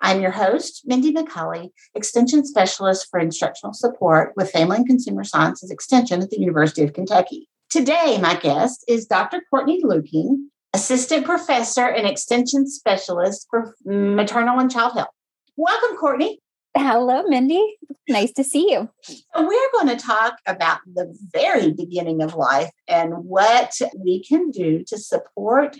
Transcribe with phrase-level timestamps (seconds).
[0.00, 5.70] I'm your host, Mindy McCulley, Extension Specialist for Instructional Support with Family and Consumer Sciences
[5.70, 7.48] Extension at the University of Kentucky.
[7.70, 9.42] Today, my guest is Dr.
[9.50, 15.08] Courtney Luecking, Assistant Professor and Extension Specialist for Maternal and Child Health.
[15.56, 16.40] Welcome, Courtney.
[16.76, 17.78] Hello, Mindy.
[18.08, 18.90] Nice to see you.
[19.34, 24.84] We're going to talk about the very beginning of life and what we can do
[24.88, 25.78] to support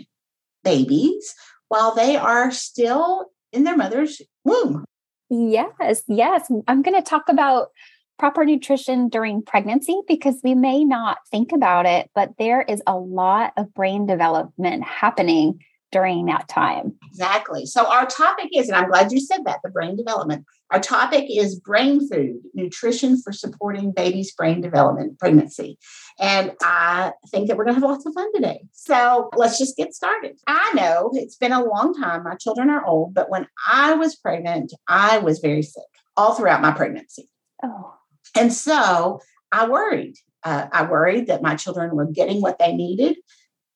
[0.65, 1.35] babies
[1.69, 4.85] while they are still in their mother's womb.
[5.29, 6.51] Yes, yes.
[6.69, 7.69] I'm going to talk about
[8.19, 12.97] proper nutrition during pregnancy because we may not think about it, but there is a
[12.97, 15.61] lot of brain development happening
[15.97, 16.93] during that time.
[17.09, 17.65] Exactly.
[17.65, 20.45] So, our topic is, and I'm glad you said that the brain development.
[20.71, 25.79] Our topic is brain food, nutrition for supporting baby's brain development pregnancy.
[26.19, 28.61] And I think that we're going to have lots of fun today.
[28.73, 30.39] So, let's just get started.
[30.47, 32.25] I know it's been a long time.
[32.25, 36.61] My children are old, but when I was pregnant, I was very sick all throughout
[36.61, 37.31] my pregnancy.
[37.63, 37.95] Oh.
[38.37, 40.17] And so, I worried.
[40.45, 43.17] Uh, I worried that my children were getting what they needed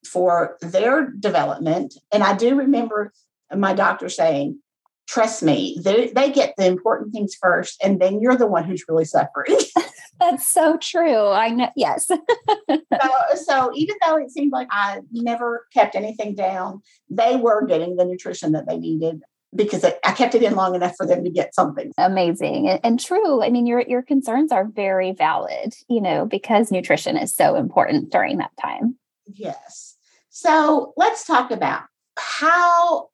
[0.06, 1.94] for their development.
[2.12, 3.12] And I do remember
[3.54, 4.60] my doctor saying,
[5.08, 8.84] trust me, they, they get the important things first, and then you're the one who's
[8.88, 9.56] really suffering.
[10.20, 11.28] That's so true.
[11.28, 11.70] I know.
[11.76, 12.06] Yes.
[12.70, 17.96] so, so even though it seemed like I never kept anything down, they were getting
[17.96, 19.22] the nutrition that they needed
[19.54, 21.92] because I kept it in long enough for them to get something.
[21.98, 23.42] Amazing and, and true.
[23.42, 25.74] I mean, your your concerns are very valid.
[25.88, 28.96] You know, because nutrition is so important during that time.
[29.26, 29.96] Yes.
[30.40, 31.82] So let's talk about
[32.18, 33.10] how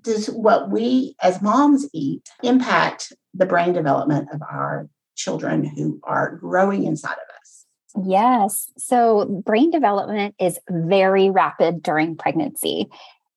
[0.00, 6.36] does what we as moms eat impact the brain development of our children who are
[6.36, 7.66] growing inside of us?
[8.06, 8.70] Yes.
[8.78, 12.86] So brain development is very rapid during pregnancy.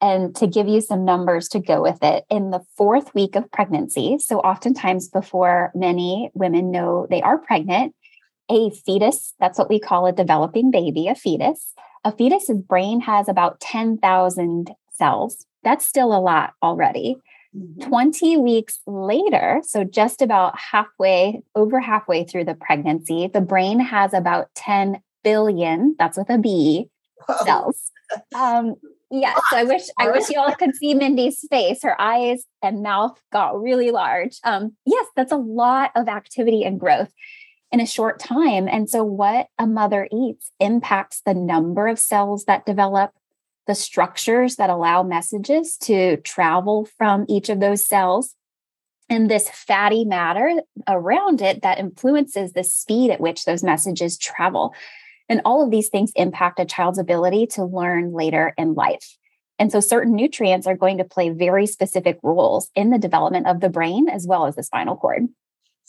[0.01, 3.51] And to give you some numbers to go with it, in the fourth week of
[3.51, 7.95] pregnancy, so oftentimes before many women know they are pregnant,
[8.51, 13.27] a fetus, that's what we call a developing baby, a fetus, a fetus's brain has
[13.27, 15.45] about 10,000 cells.
[15.63, 17.17] That's still a lot already.
[17.55, 17.89] Mm-hmm.
[17.89, 24.13] 20 weeks later, so just about halfway, over halfway through the pregnancy, the brain has
[24.13, 26.89] about 10 billion, that's with a B,
[27.43, 27.91] cells.
[28.33, 28.75] Um,
[29.09, 31.83] yes, I wish I wish you all could see Mindy's face.
[31.83, 34.37] Her eyes and mouth got really large.
[34.43, 37.11] Um, yes, that's a lot of activity and growth
[37.71, 38.67] in a short time.
[38.67, 43.11] And so, what a mother eats impacts the number of cells that develop,
[43.67, 48.35] the structures that allow messages to travel from each of those cells,
[49.11, 54.73] and this fatty matter around it that influences the speed at which those messages travel.
[55.27, 59.17] And all of these things impact a child's ability to learn later in life.
[59.59, 63.59] And so, certain nutrients are going to play very specific roles in the development of
[63.59, 65.27] the brain as well as the spinal cord.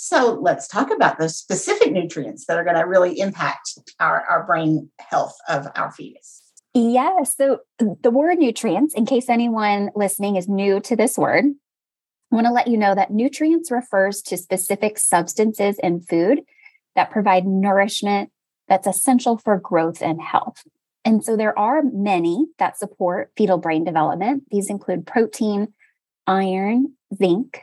[0.05, 4.45] So let's talk about those specific nutrients that are going to really impact our, our
[4.45, 6.43] brain health of our fetus.
[6.75, 7.37] Yes.
[7.37, 12.49] So the word nutrients, in case anyone listening is new to this word, I want
[12.49, 16.41] to let you know that nutrients refers to specific substances in food
[16.97, 18.33] that provide nourishment
[18.67, 20.65] that's essential for growth and health.
[21.05, 24.47] And so there are many that support fetal brain development.
[24.51, 25.75] These include protein,
[26.27, 27.61] iron, zinc,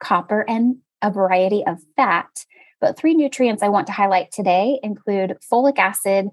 [0.00, 2.44] copper, and a variety of fat.
[2.80, 6.28] But three nutrients I want to highlight today include folic acid,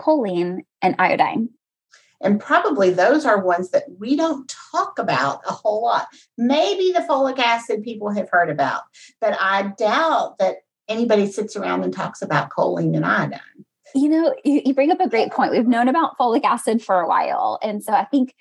[0.00, 1.50] choline, and iodine.
[2.22, 6.08] And probably those are ones that we don't talk about a whole lot.
[6.36, 8.82] Maybe the folic acid people have heard about,
[9.20, 10.56] but I doubt that
[10.88, 13.40] anybody sits around and talks about choline and iodine.
[13.94, 15.52] You know, you, bring up a great point.
[15.52, 17.58] We've known about folic acid for a while.
[17.62, 18.34] And so I think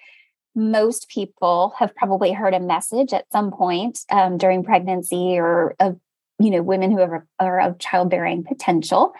[0.55, 5.99] most people have probably heard a message at some point um, during pregnancy or of
[6.39, 9.13] you know women who are, are of childbearing potential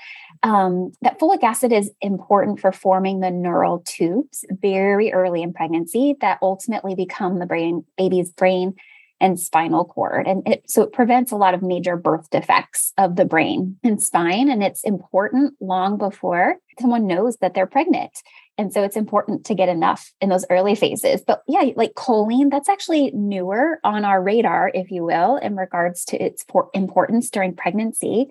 [0.44, 6.16] um, that folic acid is important for forming the neural tubes very early in pregnancy
[6.22, 8.74] that ultimately become the brain baby's brain
[9.22, 10.28] and spinal cord.
[10.28, 14.02] And it, so it prevents a lot of major birth defects of the brain and
[14.02, 14.50] spine.
[14.50, 18.12] And it's important long before someone knows that they're pregnant.
[18.58, 21.22] And so it's important to get enough in those early phases.
[21.26, 26.04] But yeah, like choline, that's actually newer on our radar, if you will, in regards
[26.06, 28.28] to its importance during pregnancy.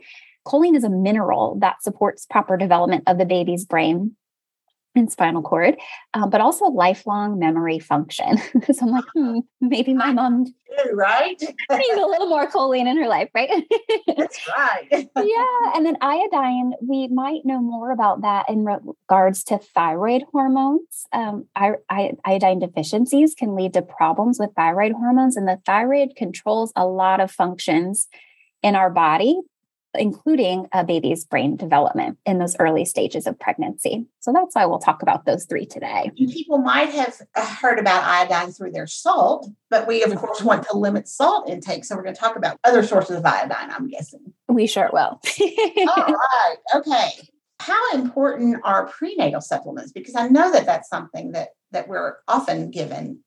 [0.47, 4.17] Choline is a mineral that supports proper development of the baby's brain
[4.99, 5.77] and spinal cord,
[6.15, 8.39] um, but also lifelong memory function.
[8.73, 10.47] so I'm like, hmm, maybe my mom
[10.93, 11.41] right
[11.71, 13.51] needs a little more choline in her life, right?
[14.17, 14.89] That's right.
[14.93, 21.07] yeah, and then iodine, we might know more about that in regards to thyroid hormones.
[21.13, 26.17] Um, I, I, iodine deficiencies can lead to problems with thyroid hormones, and the thyroid
[26.17, 28.09] controls a lot of functions
[28.63, 29.41] in our body
[29.99, 34.07] including a baby's brain development in those early stages of pregnancy.
[34.21, 36.11] So that's why we'll talk about those three today.
[36.17, 40.67] People might have uh, heard about iodine through their salt, but we, of course, want
[40.69, 41.85] to limit salt intake.
[41.85, 44.33] So we're going to talk about other sources of iodine, I'm guessing.
[44.49, 45.21] We sure will.
[45.21, 45.21] All
[45.97, 46.57] right.
[46.77, 47.11] Okay.
[47.61, 49.93] How important are prenatal supplements?
[49.93, 53.21] Because I know that that's something that, that we're often given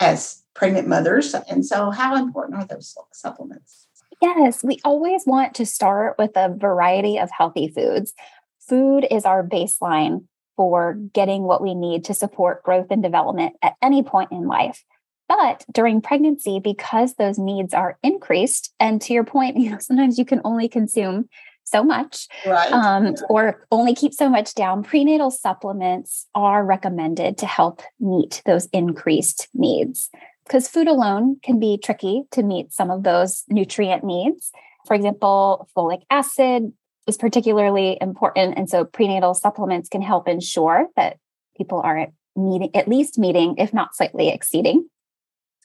[0.00, 1.34] as pregnant mothers.
[1.48, 3.85] And so, how important are those supplements?
[4.20, 8.14] Yes, we always want to start with a variety of healthy foods.
[8.60, 10.24] Food is our baseline
[10.56, 14.84] for getting what we need to support growth and development at any point in life.
[15.28, 20.18] But during pregnancy, because those needs are increased, and to your point, you know, sometimes
[20.18, 21.28] you can only consume
[21.64, 22.70] so much right.
[22.72, 28.66] um, or only keep so much down, prenatal supplements are recommended to help meet those
[28.66, 30.08] increased needs
[30.46, 34.52] because food alone can be tricky to meet some of those nutrient needs.
[34.86, 36.72] For example, folic acid
[37.06, 38.56] is particularly important.
[38.56, 41.18] And so prenatal supplements can help ensure that
[41.56, 44.88] people are meeting, at least meeting, if not slightly exceeding,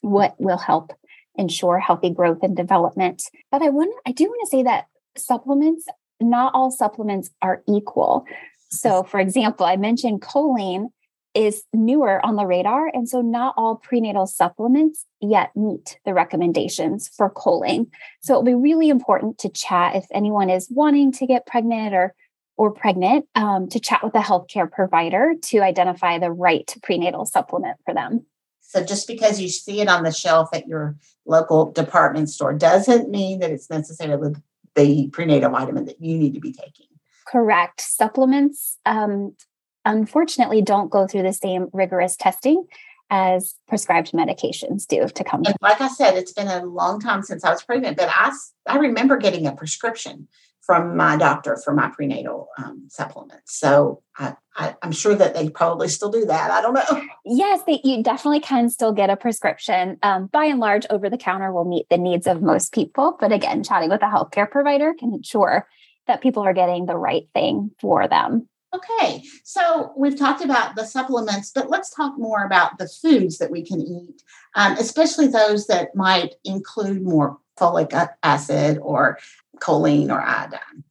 [0.00, 0.92] what will help
[1.36, 3.22] ensure healthy growth and development.
[3.50, 4.86] But I want I do want to say that
[5.16, 5.86] supplements,
[6.20, 8.24] not all supplements are equal.
[8.70, 10.86] So, for example, I mentioned choline
[11.34, 12.88] is newer on the radar.
[12.92, 17.88] And so not all prenatal supplements yet meet the recommendations for choline.
[18.20, 22.14] So it'll be really important to chat if anyone is wanting to get pregnant or
[22.58, 27.78] or pregnant um, to chat with a healthcare provider to identify the right prenatal supplement
[27.84, 28.26] for them.
[28.60, 30.96] So just because you see it on the shelf at your
[31.26, 34.34] local department store doesn't mean that it's necessarily
[34.74, 36.86] the prenatal vitamin that you need to be taking.
[37.26, 37.80] Correct.
[37.80, 39.34] Supplements um,
[39.84, 42.66] unfortunately don't go through the same rigorous testing
[43.10, 45.42] as prescribed medications do to come.
[45.44, 48.32] And like I said, it's been a long time since I was pregnant, but I,
[48.66, 50.28] I remember getting a prescription
[50.62, 53.58] from my doctor for my prenatal um, supplements.
[53.58, 56.50] So I, I, am sure that they probably still do that.
[56.50, 57.02] I don't know.
[57.24, 59.96] Yes, they, you definitely can still get a prescription.
[60.02, 63.16] Um, by and large, over the counter will meet the needs of most people.
[63.20, 65.68] But again, chatting with a healthcare provider can ensure
[66.08, 68.48] that people are getting the right thing for them.
[68.74, 73.50] Okay, so we've talked about the supplements, but let's talk more about the foods that
[73.50, 74.22] we can eat,
[74.54, 77.92] um, especially those that might include more folic
[78.22, 79.18] acid or
[79.58, 80.84] choline or iodine.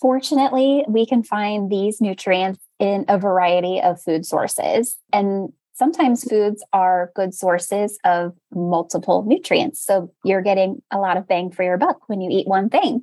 [0.00, 4.96] Fortunately, we can find these nutrients in a variety of food sources.
[5.12, 9.84] And sometimes foods are good sources of multiple nutrients.
[9.84, 13.02] So you're getting a lot of bang for your buck when you eat one thing.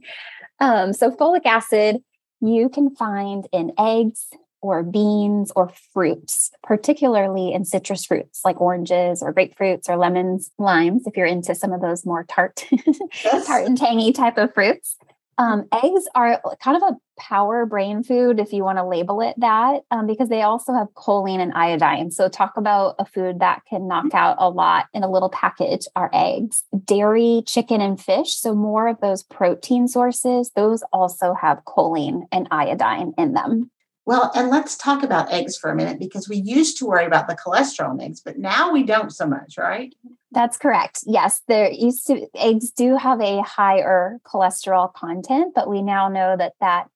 [0.60, 2.04] Um, so, folic acid
[2.42, 4.28] you can find in eggs
[4.62, 11.08] or beans or fruits, particularly in citrus fruits like oranges or grapefruits or lemons, limes,
[11.08, 12.66] if you're into some of those more tart,
[13.24, 13.48] yes.
[13.48, 14.98] tart and tangy type of fruits.
[15.40, 19.36] Um, eggs are kind of a power brain food, if you want to label it
[19.40, 22.12] that, um, because they also have choline and iodine.
[22.12, 25.88] So, talk about a food that can knock out a lot in a little package
[25.96, 28.36] are eggs, dairy, chicken, and fish.
[28.36, 33.72] So, more of those protein sources, those also have choline and iodine in them.
[34.06, 37.30] Well, and let's talk about eggs for a minute because we used to worry about
[37.30, 39.96] the cholesterol in eggs, but now we don't so much, right?
[40.32, 41.00] That's correct.
[41.06, 46.36] Yes, there used to eggs do have a higher cholesterol content, but we now know
[46.38, 46.90] that that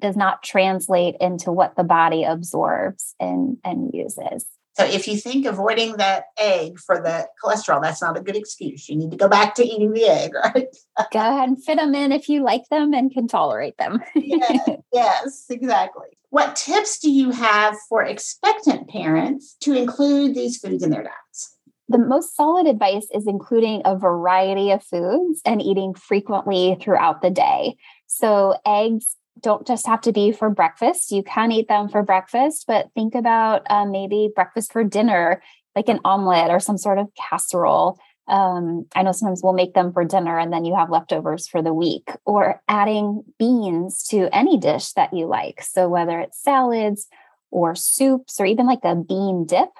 [0.00, 4.46] does not translate into what the body absorbs and and uses.
[4.78, 8.88] So if you think avoiding that egg for the cholesterol, that's not a good excuse.
[8.88, 10.68] You need to go back to eating the egg, right?
[11.10, 14.00] go ahead and fit them in if you like them and can tolerate them.
[14.14, 16.06] yes, yes, exactly.
[16.30, 21.57] What tips do you have for expectant parents to include these foods in their diets?
[21.88, 27.30] The most solid advice is including a variety of foods and eating frequently throughout the
[27.30, 27.76] day.
[28.06, 31.12] So, eggs don't just have to be for breakfast.
[31.12, 35.42] You can eat them for breakfast, but think about uh, maybe breakfast for dinner,
[35.76, 37.98] like an omelet or some sort of casserole.
[38.26, 41.62] Um, I know sometimes we'll make them for dinner and then you have leftovers for
[41.62, 45.62] the week, or adding beans to any dish that you like.
[45.62, 47.08] So, whether it's salads
[47.50, 49.70] or soups or even like a bean dip.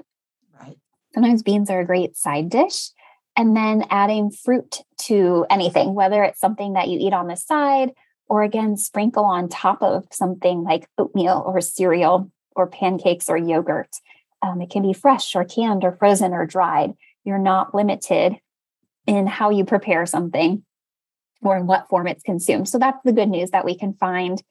[1.15, 2.91] Sometimes beans are a great side dish.
[3.37, 7.93] And then adding fruit to anything, whether it's something that you eat on the side
[8.29, 13.88] or again, sprinkle on top of something like oatmeal or cereal or pancakes or yogurt.
[14.43, 16.95] Um, it can be fresh or canned or frozen or dried.
[17.25, 18.37] You're not limited
[19.07, 20.65] in how you prepare something
[21.43, 22.69] or in what form it's consumed.
[22.69, 24.43] So that's the good news that we can find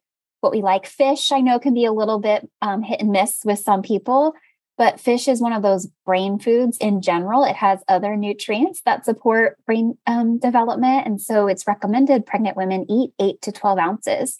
[0.41, 0.85] what we like.
[0.85, 4.33] Fish, I know, can be a little bit um, hit and miss with some people,
[4.77, 7.43] but fish is one of those brain foods in general.
[7.43, 11.07] It has other nutrients that support brain um, development.
[11.07, 14.37] And so it's recommended pregnant women eat eight to 12 ounces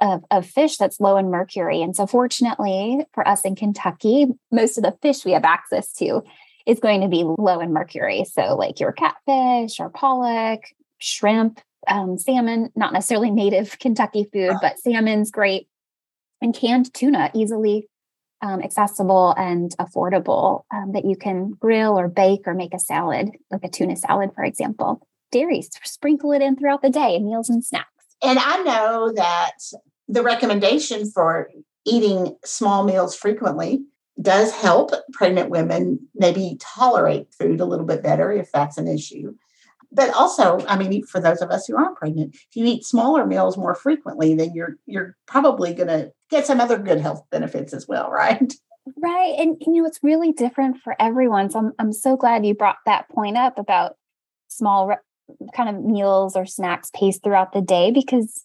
[0.00, 1.80] of, of fish that's low in mercury.
[1.80, 6.22] And so, fortunately for us in Kentucky, most of the fish we have access to
[6.66, 8.24] is going to be low in mercury.
[8.30, 10.60] So, like your catfish or pollock,
[10.98, 15.68] shrimp, um, salmon, not necessarily native Kentucky food, but salmon's great.
[16.42, 17.88] And canned tuna, easily
[18.42, 23.30] um, accessible and affordable um, that you can grill or bake or make a salad,
[23.50, 25.06] like a tuna salad, for example.
[25.32, 27.88] Dairy, sprinkle it in throughout the day, meals and snacks.
[28.22, 29.52] And I know that
[30.08, 31.50] the recommendation for
[31.84, 33.84] eating small meals frequently
[34.20, 39.34] does help pregnant women maybe tolerate food a little bit better if that's an issue.
[39.92, 43.24] But also, I mean, for those of us who aren't pregnant, if you eat smaller
[43.24, 47.72] meals more frequently, then you're you're probably going to get some other good health benefits
[47.72, 48.52] as well, right?
[48.96, 49.34] Right.
[49.38, 51.50] And you know, it's really different for everyone.
[51.50, 53.96] So I'm I'm so glad you brought that point up about
[54.48, 54.94] small
[55.54, 58.44] kind of meals or snacks paced throughout the day because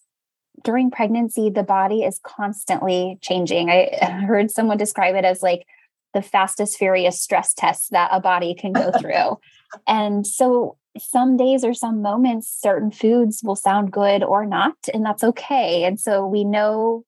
[0.64, 3.70] during pregnancy the body is constantly changing.
[3.70, 3.90] I
[4.26, 5.66] heard someone describe it as like
[6.14, 9.38] the fastest furious stress test that a body can go through.
[9.86, 15.04] and so some days or some moments certain foods will sound good or not and
[15.04, 15.84] that's okay.
[15.84, 17.04] And so we know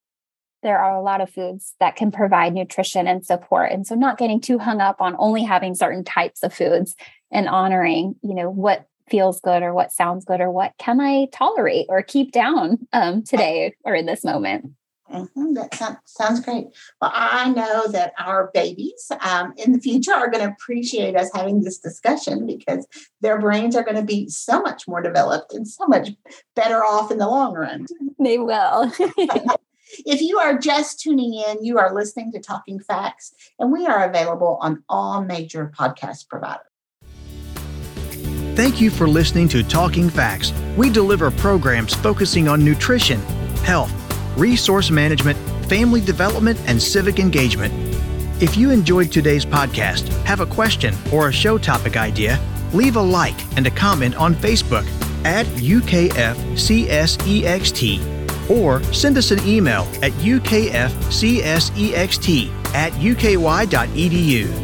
[0.65, 4.19] there are a lot of foods that can provide nutrition and support and so not
[4.19, 6.97] getting too hung up on only having certain types of foods
[7.31, 11.27] and honoring you know what feels good or what sounds good or what can i
[11.33, 14.71] tolerate or keep down um, today or in this moment
[15.15, 15.55] Mm-hmm.
[15.55, 16.67] That sounds, sounds great.
[17.01, 21.31] Well, I know that our babies um, in the future are going to appreciate us
[21.33, 22.87] having this discussion because
[23.21, 26.11] their brains are going to be so much more developed and so much
[26.57, 27.87] better off in the long run.
[28.19, 28.93] They will.
[30.07, 34.05] if you are just tuning in, you are listening to Talking FACS, and we are
[34.05, 36.67] available on all major podcast providers.
[38.57, 40.53] Thank you for listening to Talking FACS.
[40.77, 43.21] We deliver programs focusing on nutrition,
[43.65, 43.93] health,
[44.37, 45.39] resource management,
[45.69, 47.73] family development, and civic engagement.
[48.43, 52.41] If you enjoyed today's podcast, have a question or a show topic idea,
[52.73, 54.87] leave a like and a comment on Facebook
[55.25, 56.11] at UKFCSEXT
[58.51, 61.71] or send us an email at ukfcsext
[62.75, 64.64] at uky.edu.